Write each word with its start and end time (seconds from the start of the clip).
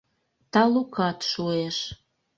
Талукат 0.51 1.19
шуэш. 1.31 1.77